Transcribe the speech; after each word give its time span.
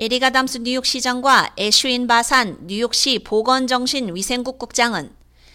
에릭 0.00 0.22
아담스 0.22 0.58
뉴욕시장과 0.58 1.54
애슈윈 1.58 2.06
바산 2.06 2.56
뉴욕시 2.68 3.18
보건정신위생국 3.18 4.56
국장은 4.56 5.12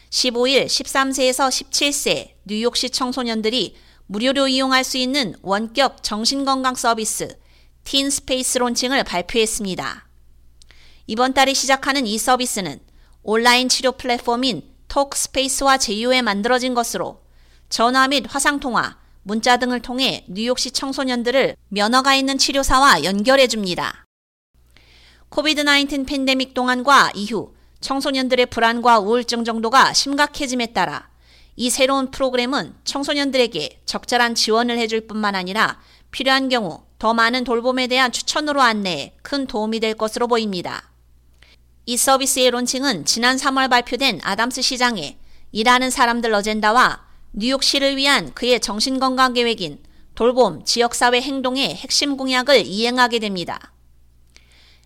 15일 0.10 0.66
13세에서 0.66 1.48
17세 1.48 2.32
뉴욕시 2.44 2.90
청소년들이 2.90 3.78
무료로 4.08 4.50
이용할 4.50 4.84
수 4.84 4.98
있는 4.98 5.34
원격 5.44 6.04
정신건강 6.04 6.76
서비스 6.76 7.40
Teenspace 7.86 8.58
론칭을 8.58 9.06
발표했습니다. 9.06 10.10
이번 11.08 11.34
달에 11.34 11.54
시작하는 11.54 12.06
이 12.06 12.18
서비스는 12.18 12.82
온라인 13.22 13.70
치료 13.70 13.94
플랫폼인 13.94 14.64
Talkspace와 14.90 15.78
제휴해 15.78 16.22
만들어진 16.22 16.74
것으로 16.74 17.22
전화 17.70 18.10
및 18.10 18.26
화상통화, 18.28 18.98
문자 19.22 19.56
등을 19.56 19.82
통해 19.82 20.26
뉴욕시 20.28 20.72
청소년들을 20.72 21.56
면허가 21.70 22.16
있는 22.16 22.38
치료사와 22.38 23.06
연결해 23.06 23.48
줍니다. 23.48 24.03
코비드-19 25.34 26.06
팬데믹 26.06 26.54
동안과 26.54 27.10
이후 27.16 27.56
청소년들의 27.82 28.46
불안과 28.46 29.00
우울증 29.00 29.44
정도가 29.44 29.92
심각해짐에 29.92 30.68
따라 30.68 31.10
이 31.56 31.72
새로운 31.72 32.12
프로그램은 32.12 32.76
청소년들에게 32.84 33.82
적절한 33.84 34.36
지원을 34.36 34.78
해줄 34.78 35.08
뿐만 35.08 35.34
아니라 35.34 35.80
필요한 36.12 36.50
경우 36.50 36.84
더 37.00 37.16
많은 37.16 37.46
돌봄에 37.46 37.88
대한 37.88 38.12
추천으로 38.12 38.62
안내에 38.62 39.16
큰 39.24 39.48
도움이 39.48 39.80
될 39.80 39.96
것으로 39.96 40.28
보입니다. 40.28 40.92
이 41.88 41.98
서비스의 41.98 42.52
론칭은 42.52 43.06
지난 43.06 43.36
3월 43.38 43.72
발표된 43.72 44.20
아담스 44.22 44.62
시장의 44.62 45.18
일하는 45.52 45.90
사람들 45.90 46.32
어젠다와 46.32 47.08
뉴욕시를 47.32 47.98
위한 47.98 48.36
그의 48.36 48.60
정신건강 48.60 49.34
계획인 49.34 49.80
돌봄 50.14 50.64
지역사회 50.64 51.22
행동의 51.22 51.74
핵심 51.74 52.18
공약을 52.18 52.68
이행하게 52.68 53.18
됩니다. 53.18 53.73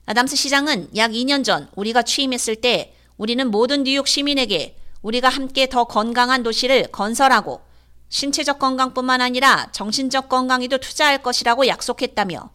아담스 0.09 0.38
시장은 0.38 0.88
약 0.95 1.11
2년 1.11 1.43
전 1.43 1.67
우리가 1.75 2.02
취임했을 2.02 2.55
때 2.55 2.95
우리는 3.18 3.45
모든 3.51 3.84
뉴욕 3.84 4.07
시민에게 4.07 4.77
우리가 5.01 5.27
함께 5.27 5.68
더 5.68 5.84
건강한 5.84 6.43
도시를 6.43 6.87
건설하고 6.93 7.62
신체적 8.07 8.57
건강뿐만 8.57 9.20
아니라 9.20 9.67
정신적 9.73 10.29
건강에도 10.29 10.77
투자할 10.77 11.21
것이라고 11.21 11.67
약속했다며 11.67 12.49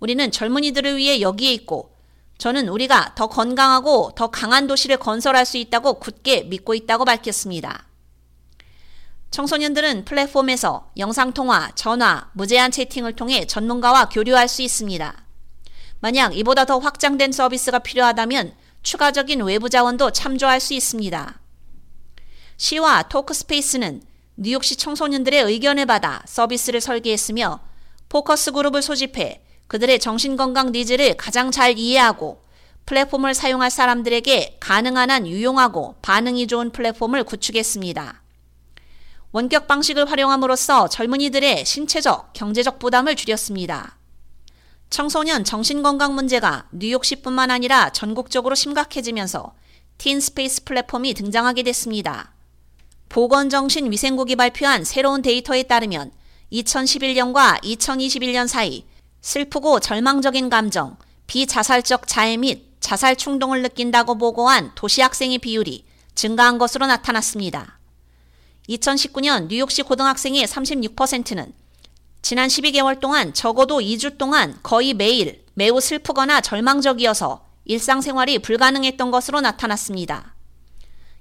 우리는 0.00 0.30
젊은이들을 0.30 0.96
위해 0.96 1.20
여기에 1.20 1.52
있고 1.52 1.94
저는 2.38 2.68
우리가 2.68 3.14
더 3.14 3.26
건강하고 3.26 4.12
더 4.16 4.28
강한 4.28 4.66
도시를 4.66 4.96
건설할 4.96 5.44
수 5.44 5.58
있다고 5.58 5.98
굳게 5.98 6.44
믿고 6.44 6.72
있다고 6.72 7.04
밝혔습니다. 7.04 7.84
청소년들은 9.30 10.06
플랫폼에서 10.06 10.90
영상통화, 10.96 11.72
전화, 11.74 12.30
무제한 12.32 12.70
채팅을 12.70 13.12
통해 13.12 13.46
전문가와 13.46 14.08
교류할 14.08 14.48
수 14.48 14.62
있습니다. 14.62 15.27
만약 16.00 16.36
이보다 16.36 16.64
더 16.64 16.78
확장된 16.78 17.32
서비스가 17.32 17.80
필요하다면 17.80 18.54
추가적인 18.82 19.42
외부 19.42 19.68
자원도 19.68 20.12
참조할 20.12 20.60
수 20.60 20.74
있습니다. 20.74 21.40
시와 22.56 23.04
Talkspace는 23.04 24.02
뉴욕시 24.36 24.76
청소년들의 24.76 25.42
의견을 25.42 25.86
받아 25.86 26.22
서비스를 26.26 26.80
설계했으며 26.80 27.60
focus 28.08 28.52
group을 28.52 28.82
소집해 28.82 29.42
그들의 29.66 29.98
정신건강 29.98 30.72
needs를 30.72 31.16
가장 31.16 31.50
잘 31.50 31.76
이해하고 31.76 32.42
플랫폼을 32.86 33.34
사용할 33.34 33.70
사람들에게 33.70 34.56
가능한 34.60 35.10
한 35.10 35.26
유용하고 35.26 35.96
반응이 36.00 36.46
좋은 36.46 36.70
플랫폼을 36.70 37.24
구축했습니다. 37.24 38.22
원격 39.32 39.66
방식을 39.66 40.10
활용함으로써 40.10 40.88
젊은이들의 40.88 41.66
신체적, 41.66 42.32
경제적 42.32 42.78
부담을 42.78 43.14
줄였습니다. 43.14 43.97
청소년 44.90 45.44
정신건강 45.44 46.14
문제가 46.14 46.66
뉴욕시뿐만 46.72 47.50
아니라 47.50 47.90
전국적으로 47.90 48.54
심각해지면서 48.54 49.54
틴스페이스 49.98 50.64
플랫폼이 50.64 51.14
등장하게 51.14 51.62
됐습니다. 51.64 52.32
보건정신위생국이 53.08 54.36
발표한 54.36 54.84
새로운 54.84 55.22
데이터에 55.22 55.64
따르면 55.64 56.10
2011년과 56.52 57.62
2021년 57.62 58.46
사이 58.46 58.84
슬프고 59.20 59.80
절망적인 59.80 60.48
감정, 60.48 60.96
비자살적 61.26 62.06
자해 62.06 62.36
및 62.38 62.68
자살 62.80 63.16
충동을 63.16 63.62
느낀다고 63.62 64.16
보고한 64.16 64.72
도시 64.74 65.02
학생의 65.02 65.38
비율이 65.38 65.84
증가한 66.14 66.58
것으로 66.58 66.86
나타났습니다. 66.86 67.78
2019년 68.68 69.48
뉴욕시 69.48 69.82
고등학생의 69.82 70.46
36%는 70.46 71.52
지난 72.22 72.48
12개월 72.48 73.00
동안 73.00 73.32
적어도 73.32 73.78
2주 73.78 74.18
동안 74.18 74.58
거의 74.62 74.94
매일 74.94 75.44
매우 75.54 75.80
슬프거나 75.80 76.40
절망적이어서 76.40 77.44
일상생활이 77.64 78.40
불가능했던 78.40 79.10
것으로 79.10 79.40
나타났습니다. 79.40 80.34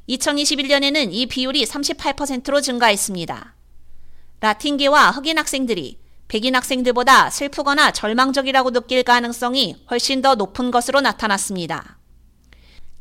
2021년에는 0.09 1.09
이 1.11 1.25
비율이 1.25 1.65
38%로 1.65 2.61
증가했습니다. 2.61 3.55
라틴계와 4.39 5.11
흑인 5.11 5.37
학생들이 5.37 5.99
백인 6.27 6.55
학생들보다 6.55 7.29
슬프거나 7.29 7.91
절망적이라고 7.91 8.71
느낄 8.71 9.03
가능성이 9.03 9.75
훨씬 9.89 10.21
더 10.21 10.35
높은 10.35 10.71
것으로 10.71 11.01
나타났습니다. 11.01 11.97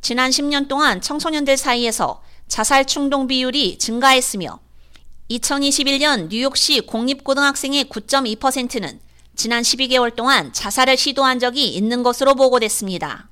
지난 0.00 0.30
10년 0.30 0.68
동안 0.68 1.00
청소년들 1.00 1.56
사이에서 1.56 2.22
자살 2.46 2.84
충동 2.84 3.26
비율이 3.26 3.78
증가했으며 3.78 4.60
2021년 5.30 6.28
뉴욕시 6.28 6.80
공립고등학생의 6.82 7.86
9.2%는 7.86 9.00
지난 9.34 9.62
12개월 9.62 10.14
동안 10.14 10.52
자살을 10.52 10.96
시도한 10.96 11.40
적이 11.40 11.68
있는 11.74 12.02
것으로 12.02 12.34
보고됐습니다. 12.34 13.28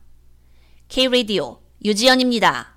K-Radio 0.89 1.61
유지연입니다. 1.85 2.74